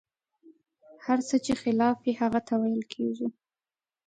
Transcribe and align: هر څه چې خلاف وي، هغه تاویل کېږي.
هر 1.05 1.19
څه 1.27 1.35
چې 1.45 1.53
خلاف 1.61 1.95
وي، 2.03 2.13
هغه 2.21 2.39
تاویل 2.49 2.81
کېږي. 2.93 3.27